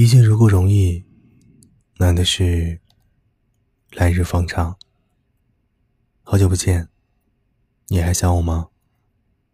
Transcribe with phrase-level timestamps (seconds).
[0.00, 1.04] 一切如果容易，
[1.98, 2.80] 难的是
[3.90, 4.74] 来日方长。
[6.22, 6.88] 好久不见，
[7.88, 8.68] 你还想我吗？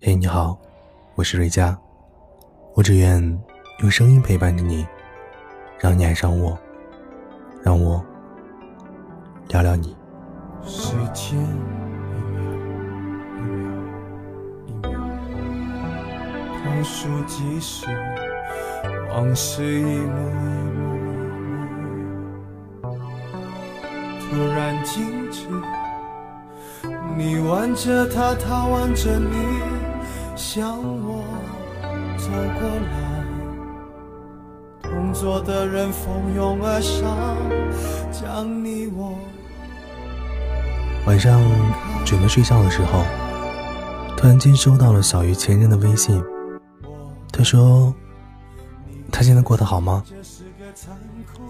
[0.00, 0.60] 嘿，你好，
[1.14, 1.78] 我是瑞佳，
[2.74, 3.22] 我只愿
[3.82, 4.84] 用声音陪伴着你，
[5.78, 6.58] 让你爱上我，
[7.62, 8.04] 让我
[9.48, 9.96] 聊聊你。
[10.66, 12.50] 时间一秒
[14.66, 14.90] 一秒一秒，
[16.64, 17.86] 倒数计时，
[19.14, 19.94] 往事一幕一
[20.72, 22.00] 幕一
[22.80, 22.88] 幕，
[24.20, 25.46] 突然静止。
[27.14, 29.36] 你挽着他，他挽着你，
[30.34, 31.22] 向我
[32.16, 32.92] 走过来。
[34.82, 37.36] 同桌的人蜂拥而上，
[38.10, 39.14] 将你我。
[41.06, 41.38] 晚上
[42.06, 43.04] 准备睡觉的时候，
[44.16, 46.24] 突然间收到了小鱼前任的微信。
[47.30, 47.94] 他说
[49.12, 50.02] ：“他现在过得好吗？”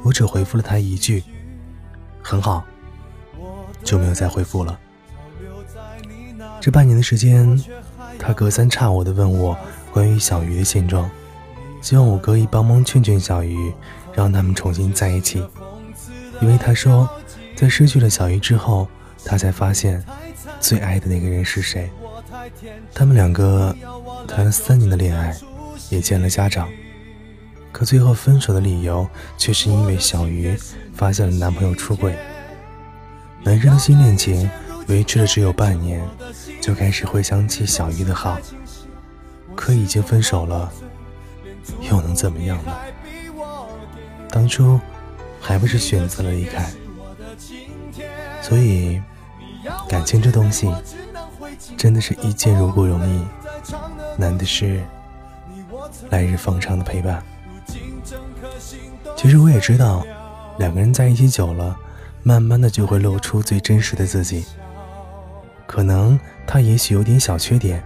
[0.05, 1.23] 我只回复了他一句
[2.21, 2.63] ：“很好。”
[3.83, 4.79] 就没有再回复了。
[6.61, 7.59] 这半年的时间，
[8.19, 9.57] 他隔三差五的问我
[9.93, 11.11] 关于小鱼的现状，
[11.81, 13.73] 希望我可以帮忙劝劝小鱼，
[14.13, 15.43] 让他们重新在一起。
[16.41, 17.09] 因为他说，
[17.57, 18.89] 在失去了小鱼之后。
[19.25, 20.05] 他才发现，
[20.59, 21.89] 最爱的那个人是谁。
[22.93, 23.73] 他们两个
[24.27, 25.33] 谈了三年的恋爱，
[25.91, 26.69] 也见了家长，
[27.73, 30.57] 可最后分手的理由却是因为小鱼
[30.95, 32.17] 发现了男朋友出轨。
[33.43, 34.49] 男生的新恋情
[34.87, 36.07] 维持了只有半年，
[36.61, 38.39] 就开始回想起小鱼的好。
[39.57, 40.71] 可已经分手了，
[41.91, 42.73] 又能怎么样呢？
[44.31, 44.79] 当初
[45.41, 46.71] 还不是选择了离开，
[48.41, 49.03] 所以。
[49.89, 50.69] 感情这东西，
[51.77, 53.25] 真的是一见如故容易，
[54.19, 54.83] 难的是
[56.11, 57.23] 来日方长的陪伴。
[59.23, 60.05] 其实我也知道，
[60.59, 61.79] 两个人在一起久了，
[62.25, 64.45] 慢慢的就会露出最真实的自己。
[65.65, 67.81] 可能他也许有点小缺点，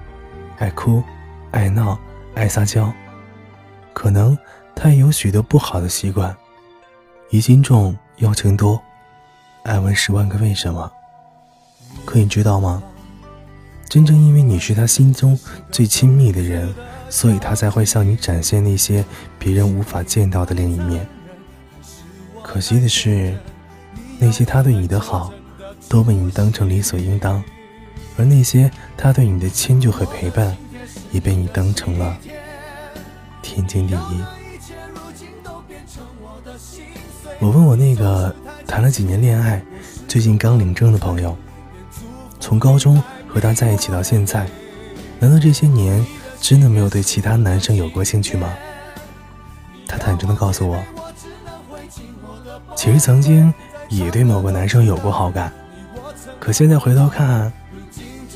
[0.56, 1.02] 爱哭、
[1.50, 1.98] 爱闹、
[2.34, 2.90] 爱撒娇；
[3.92, 4.36] 可能
[4.74, 6.34] 他也有许多不好的习惯，
[7.28, 8.80] 疑心重、要求多，
[9.62, 10.90] 爱问十万个为什么。
[12.06, 12.82] 可你知道吗？
[13.90, 15.38] 真正因为你是他心中
[15.70, 16.74] 最亲密的人，
[17.10, 19.04] 所以他才会向你展现那些
[19.38, 21.06] 别人无法见到的另一面。
[22.46, 23.36] 可惜的是，
[24.20, 25.32] 那些他对你的好，
[25.88, 27.42] 都被你当成理所应当；
[28.16, 30.56] 而那些他对你的迁就和陪伴，
[31.10, 32.16] 也被你当成了
[33.42, 34.22] 天经地义。
[37.40, 38.34] 我问我那个
[38.64, 39.60] 谈了几年恋爱，
[40.06, 41.36] 最近刚领证的朋友。
[42.38, 44.48] 从高中和他在一起到现在，
[45.18, 46.06] 难道这些年
[46.40, 48.48] 真的没有对其他男生有过兴趣吗？
[49.86, 50.80] 他坦诚地告诉我，
[52.86, 53.52] 其实曾经
[53.88, 55.52] 也对某个男生有过好感，
[56.38, 57.52] 可现在回头看，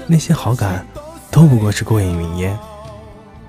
[0.09, 0.85] 那些好感
[1.31, 2.59] 都不过是过眼云烟，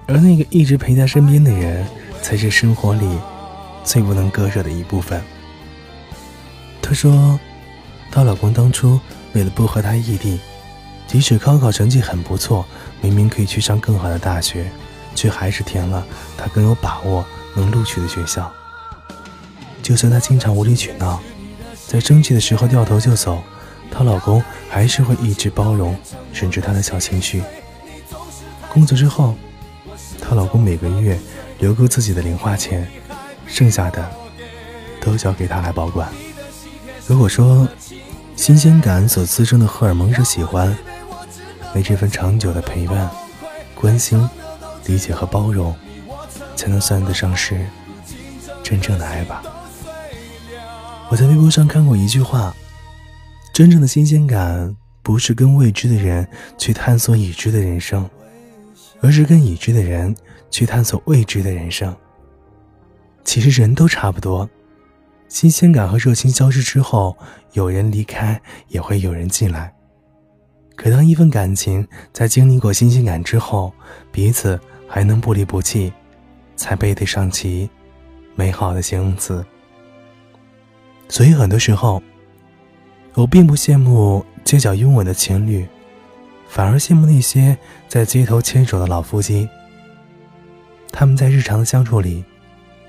[0.06, 1.84] 而那个一直陪在身边的人，
[2.22, 3.18] 才是生活里
[3.84, 5.20] 最不能割舍的一部分。
[6.84, 7.40] 她说，
[8.12, 9.00] 她老公当初
[9.34, 10.40] 为了不和她异地。
[11.08, 12.64] 即使高考成绩很不错，
[13.02, 14.70] 明明可以去上更好的大学，
[15.16, 16.06] 却还是填了
[16.38, 17.26] 她更有把握
[17.56, 18.54] 能录取的学校。
[19.82, 21.22] 就算她经常无理取闹，
[21.88, 23.42] 在生气的时候掉头就走，
[23.92, 25.96] 她老公还是会一直包容，
[26.34, 27.44] 甚至她的小情绪。
[28.72, 29.36] 工作之后，
[30.22, 31.20] 她老公每个月
[31.60, 32.88] 留够自己的零花钱，
[33.48, 34.10] 剩下的
[35.02, 36.08] 都交给她来保管。
[37.08, 37.68] 如果说
[38.36, 40.76] 新鲜感所滋生的荷尔蒙是喜欢。
[41.74, 43.10] 没这份长久的陪伴、
[43.74, 44.30] 关心、
[44.88, 45.74] 理解和包容，
[46.54, 47.66] 才能算得上是
[48.62, 49.42] 真正的爱吧。
[51.12, 52.56] 我在微博上看过一句话：
[53.52, 54.74] 真正的新鲜感，
[55.04, 56.26] 不是跟未知的人
[56.58, 58.10] 去探索已知的人生，
[59.02, 60.16] 而是跟已知的人
[60.50, 61.94] 去探索未知的人生。
[63.26, 64.50] 其实人都差不多，
[65.28, 67.18] 新鲜感和热情消失之后，
[67.52, 69.74] 有人离开，也会有人进来。
[70.78, 73.74] 可当一份感情在经历过新鲜感之后，
[74.14, 74.58] 彼此
[74.88, 75.92] 还能不离不弃，
[76.56, 77.70] 才配得上其
[78.34, 79.46] 美好的形容词。
[81.12, 82.02] 所以很多时候，
[83.16, 85.68] 我并不羡慕街角拥吻的情侣，
[86.48, 87.58] 反而羡慕那些
[87.90, 89.48] 在街头牵手的老夫妻。
[90.90, 92.24] 他们在日常的相处里，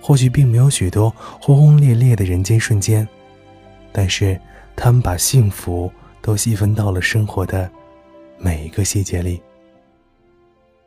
[0.00, 3.06] 或许并没有许多轰轰烈烈的人间瞬间，
[3.90, 4.40] 但是
[4.76, 5.90] 他们把幸福
[6.20, 7.68] 都细分到了生活的。
[8.38, 9.42] 每一个细节里，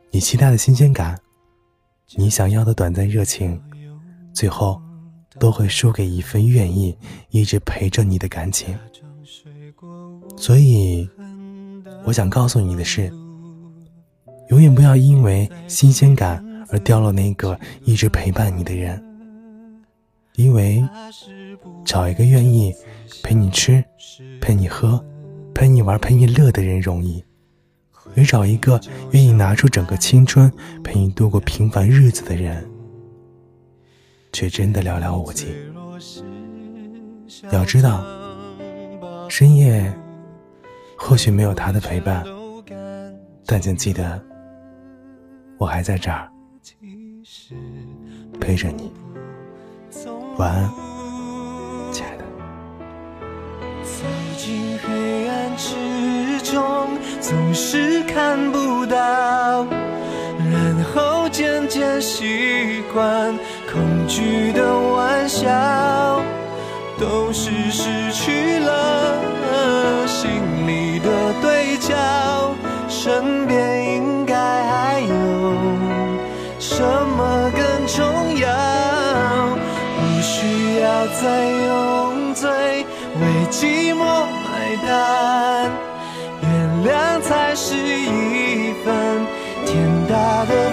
[0.10, 1.20] 你期待的新鲜感，
[2.16, 3.62] 你想要的短暂热情，
[4.34, 4.82] 最后
[5.40, 6.96] 都会输给一份愿意
[7.30, 8.78] 一直陪着你的感情。
[10.38, 11.08] 所以，
[12.04, 13.12] 我想告诉你的是，
[14.50, 19.02] 永远不要因为新鲜感而掉落那个一直陪伴你的人。
[20.36, 20.84] 因为
[21.86, 22.76] 找一个愿意
[23.24, 23.82] 陪你吃、
[24.42, 25.02] 陪你喝、
[25.54, 27.24] 陪你玩、陪你乐的人容易，
[28.18, 28.78] 而找一个
[29.12, 30.52] 愿意拿出整个青春
[30.84, 32.70] 陪你度过平凡日子的人，
[34.36, 35.56] 却真的寥寥无几。
[37.54, 38.04] 要知道，
[39.30, 39.90] 深夜
[40.98, 42.22] 或许没有他的陪伴，
[43.46, 44.22] 但请记得，
[45.58, 46.30] 我还在这儿
[48.42, 48.92] 陪着你。
[50.38, 50.70] 晚安，
[51.94, 52.26] 亲爱的。
[53.86, 54.04] 走
[54.38, 56.90] 进黑暗之中，
[57.22, 59.66] 总是看不到，
[60.52, 63.34] 然后渐渐习惯
[64.16, 65.44] 恐惧的玩笑，
[66.98, 70.32] 都是失去了心
[70.66, 71.10] 里的
[71.42, 72.56] 对焦，
[72.88, 75.54] 身边应该还有
[76.60, 78.48] 什么更重要？
[80.00, 82.50] 不需要再用醉
[83.20, 84.00] 为寂寞
[84.46, 85.70] 买单，
[86.42, 86.50] 原
[86.88, 89.28] 谅才是一份
[89.66, 89.76] 天
[90.08, 90.72] 大的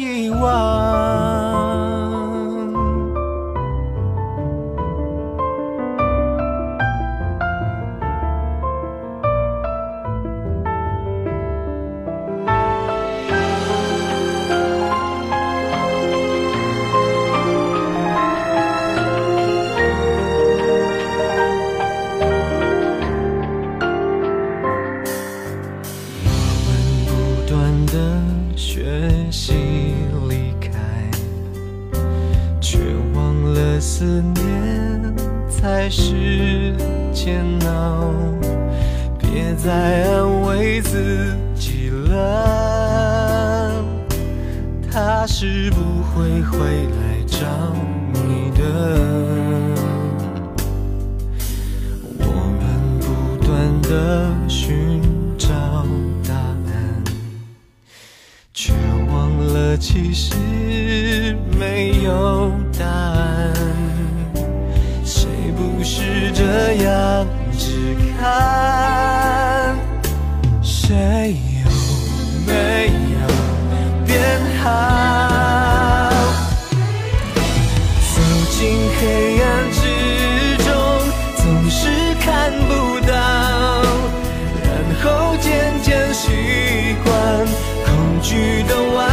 [0.00, 1.49] 遗忘。
[41.90, 43.84] 了，
[44.90, 47.46] 他是不会回来找
[48.12, 48.60] 你的。
[52.18, 52.24] 我
[52.58, 52.60] 们
[53.00, 53.04] 不
[53.44, 53.48] 断
[53.82, 53.90] 的
[54.48, 55.02] 寻
[55.38, 55.48] 找
[56.26, 57.04] 答案，
[58.52, 58.72] 却
[59.08, 60.34] 忘了其实
[61.58, 63.52] 没有答案。
[65.04, 65.26] 谁
[65.56, 67.26] 不是这样
[67.58, 69.09] 只看，
[88.70, 89.09] 恐惧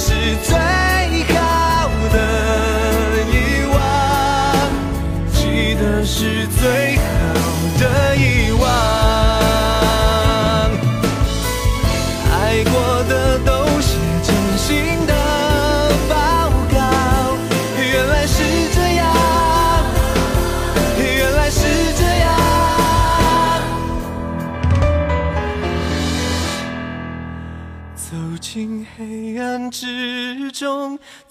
[0.00, 0.59] 是最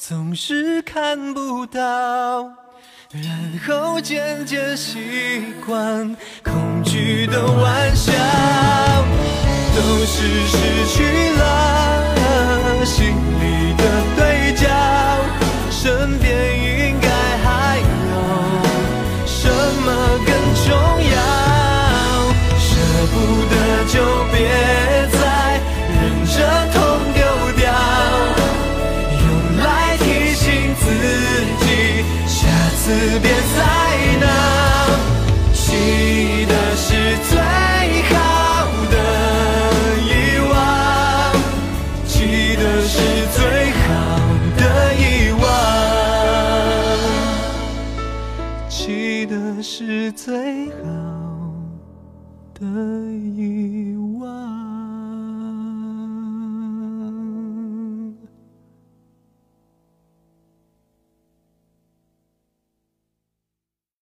[0.10, 2.42] 总是看不到，
[3.12, 8.12] 然后渐渐习惯恐惧的玩笑，
[9.76, 11.19] 都是失去
[52.60, 52.99] 的遗